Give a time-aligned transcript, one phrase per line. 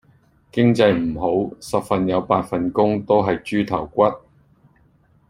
[0.51, 4.01] 經濟唔好十份有八份工都喺豬頭骨